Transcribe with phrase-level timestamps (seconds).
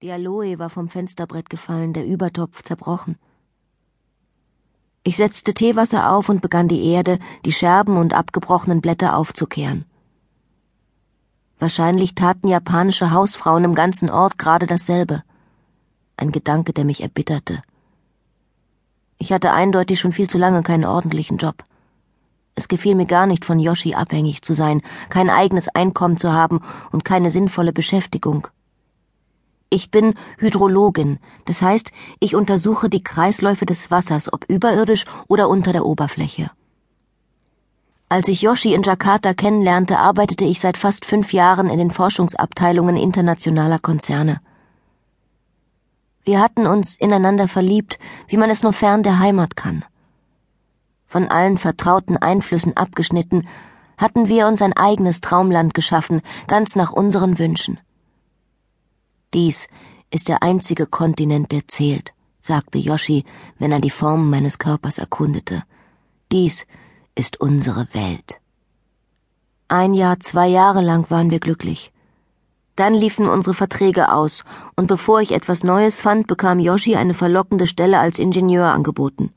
[0.00, 3.16] Die Aloe war vom Fensterbrett gefallen, der Übertopf zerbrochen.
[5.02, 9.86] Ich setzte Teewasser auf und begann die Erde, die Scherben und abgebrochenen Blätter aufzukehren.
[11.58, 15.24] Wahrscheinlich taten japanische Hausfrauen im ganzen Ort gerade dasselbe.
[16.16, 17.60] Ein Gedanke, der mich erbitterte.
[19.18, 21.64] Ich hatte eindeutig schon viel zu lange keinen ordentlichen Job.
[22.54, 26.60] Es gefiel mir gar nicht, von Yoshi abhängig zu sein, kein eigenes Einkommen zu haben
[26.92, 28.46] und keine sinnvolle Beschäftigung.
[29.70, 35.72] Ich bin Hydrologin, das heißt, ich untersuche die Kreisläufe des Wassers, ob überirdisch oder unter
[35.72, 36.50] der Oberfläche.
[38.08, 42.96] Als ich Yoshi in Jakarta kennenlernte, arbeitete ich seit fast fünf Jahren in den Forschungsabteilungen
[42.96, 44.40] internationaler Konzerne.
[46.24, 49.84] Wir hatten uns ineinander verliebt, wie man es nur fern der Heimat kann.
[51.06, 53.46] Von allen vertrauten Einflüssen abgeschnitten,
[53.98, 57.78] hatten wir uns ein eigenes Traumland geschaffen, ganz nach unseren Wünschen.
[59.34, 59.68] Dies
[60.10, 63.24] ist der einzige Kontinent, der zählt, sagte Yoshi,
[63.58, 65.64] wenn er die Formen meines Körpers erkundete.
[66.32, 66.66] Dies
[67.14, 68.40] ist unsere Welt.
[69.68, 71.92] Ein Jahr, zwei Jahre lang waren wir glücklich.
[72.74, 74.44] Dann liefen unsere Verträge aus,
[74.76, 79.30] und bevor ich etwas Neues fand, bekam Yoshi eine verlockende Stelle als Ingenieur angeboten.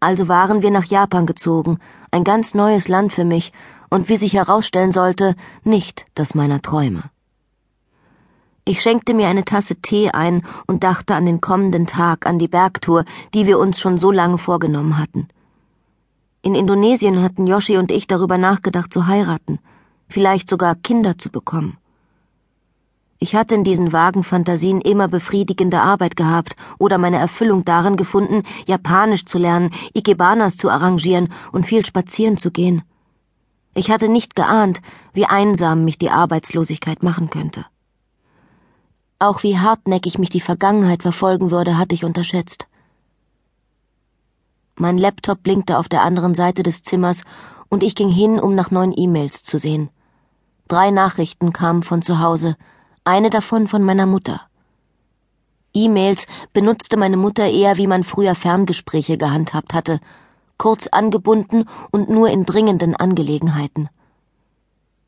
[0.00, 1.78] Also waren wir nach Japan gezogen,
[2.10, 3.52] ein ganz neues Land für mich,
[3.88, 7.04] und wie sich herausstellen sollte, nicht das meiner Träume.
[8.68, 12.48] Ich schenkte mir eine Tasse Tee ein und dachte an den kommenden Tag, an die
[12.48, 15.26] Bergtour, die wir uns schon so lange vorgenommen hatten.
[16.42, 19.58] In Indonesien hatten Yoshi und ich darüber nachgedacht zu heiraten,
[20.10, 21.78] vielleicht sogar Kinder zu bekommen.
[23.18, 28.42] Ich hatte in diesen vagen Fantasien immer befriedigende Arbeit gehabt oder meine Erfüllung darin gefunden,
[28.66, 32.82] Japanisch zu lernen, Ikebanas zu arrangieren und viel spazieren zu gehen.
[33.72, 34.82] Ich hatte nicht geahnt,
[35.14, 37.64] wie einsam mich die Arbeitslosigkeit machen könnte.
[39.20, 42.68] Auch wie hartnäckig mich die Vergangenheit verfolgen würde, hatte ich unterschätzt.
[44.76, 47.24] Mein Laptop blinkte auf der anderen Seite des Zimmers
[47.68, 49.90] und ich ging hin, um nach neuen E-Mails zu sehen.
[50.68, 52.56] Drei Nachrichten kamen von zu Hause,
[53.02, 54.42] eine davon von meiner Mutter.
[55.74, 59.98] E-Mails benutzte meine Mutter eher, wie man früher Ferngespräche gehandhabt hatte,
[60.58, 63.88] kurz angebunden und nur in dringenden Angelegenheiten.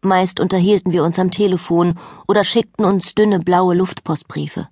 [0.03, 4.69] Meist unterhielten wir uns am Telefon oder schickten uns dünne blaue Luftpostbriefe.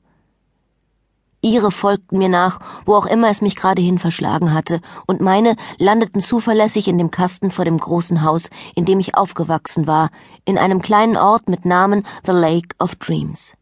[1.40, 5.54] Ihre folgten mir nach, wo auch immer es mich gerade hin verschlagen hatte, und meine
[5.76, 10.10] landeten zuverlässig in dem Kasten vor dem großen Haus, in dem ich aufgewachsen war,
[10.44, 13.54] in einem kleinen Ort mit Namen The Lake of Dreams.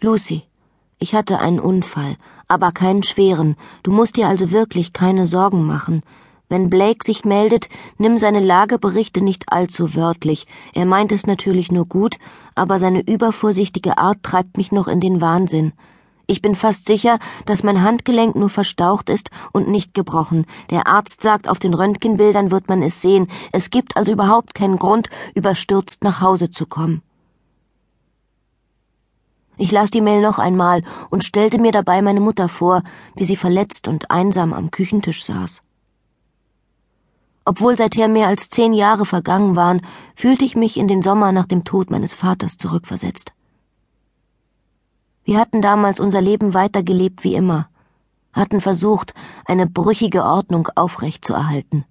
[0.00, 0.44] Lucy,
[0.98, 2.16] ich hatte einen Unfall,
[2.46, 6.02] aber keinen schweren, du musst dir also wirklich keine Sorgen machen.
[6.48, 10.46] Wenn Blake sich meldet, nimm seine Lageberichte nicht allzu wörtlich.
[10.72, 12.16] Er meint es natürlich nur gut,
[12.54, 15.72] aber seine übervorsichtige Art treibt mich noch in den Wahnsinn.
[16.26, 20.46] Ich bin fast sicher, dass mein Handgelenk nur verstaucht ist und nicht gebrochen.
[20.70, 23.28] Der Arzt sagt, auf den Röntgenbildern wird man es sehen.
[23.52, 27.02] Es gibt also überhaupt keinen Grund, überstürzt nach Hause zu kommen.
[29.56, 32.82] Ich las die Mail noch einmal und stellte mir dabei meine Mutter vor,
[33.16, 35.62] wie sie verletzt und einsam am Küchentisch saß.
[37.48, 39.80] Obwohl seither mehr als zehn Jahre vergangen waren,
[40.14, 43.32] fühlte ich mich in den Sommer nach dem Tod meines Vaters zurückversetzt.
[45.24, 47.70] Wir hatten damals unser Leben weitergelebt wie immer,
[48.34, 49.14] hatten versucht,
[49.46, 51.86] eine brüchige Ordnung aufrechtzuerhalten.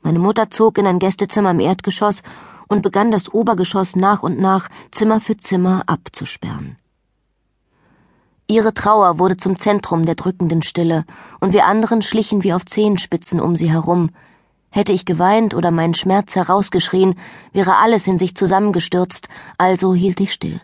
[0.00, 2.22] Meine Mutter zog in ein Gästezimmer im Erdgeschoss
[2.66, 6.78] und begann das Obergeschoss nach und nach Zimmer für Zimmer abzusperren.
[8.50, 11.04] Ihre Trauer wurde zum Zentrum der drückenden Stille,
[11.38, 14.08] und wir anderen schlichen wie auf Zehenspitzen um sie herum.
[14.70, 17.14] Hätte ich geweint oder meinen Schmerz herausgeschrien,
[17.52, 20.62] wäre alles in sich zusammengestürzt, also hielt ich still.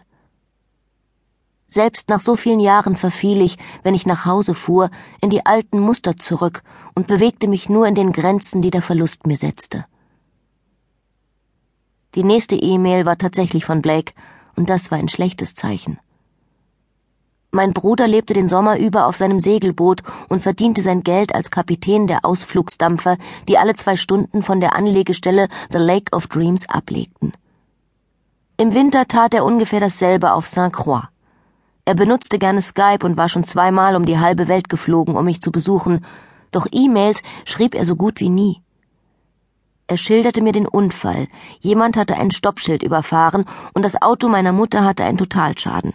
[1.67, 4.89] Selbst nach so vielen Jahren verfiel ich, wenn ich nach Hause fuhr,
[5.21, 6.62] in die alten Muster zurück
[6.94, 9.84] und bewegte mich nur in den Grenzen, die der Verlust mir setzte.
[12.15, 14.15] Die nächste E-Mail war tatsächlich von Blake,
[14.56, 15.99] und das war ein schlechtes Zeichen.
[17.55, 22.09] Mein Bruder lebte den Sommer über auf seinem Segelboot und verdiente sein Geld als Kapitän
[22.09, 23.17] der Ausflugsdampfer,
[23.47, 27.33] die alle zwei Stunden von der Anlegestelle The Lake of Dreams ablegten.
[28.56, 30.73] Im Winter tat er ungefähr dasselbe auf St.
[30.73, 31.05] Croix.
[31.85, 35.41] Er benutzte gerne Skype und war schon zweimal um die halbe Welt geflogen, um mich
[35.41, 36.05] zu besuchen,
[36.51, 38.62] doch E-Mails schrieb er so gut wie nie.
[39.87, 41.29] Er schilderte mir den Unfall.
[41.61, 45.95] Jemand hatte ein Stoppschild überfahren und das Auto meiner Mutter hatte einen Totalschaden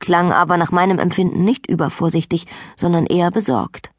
[0.00, 3.92] klang aber nach meinem Empfinden nicht übervorsichtig, sondern eher besorgt.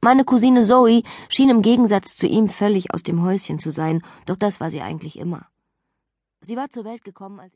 [0.00, 4.36] Meine Cousine Zoe schien im Gegensatz zu ihm völlig aus dem Häuschen zu sein, doch
[4.36, 5.46] das war sie eigentlich immer.
[6.40, 7.52] Sie war zur Welt gekommen, als